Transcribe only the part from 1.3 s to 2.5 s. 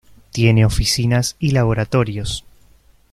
y laboratorios.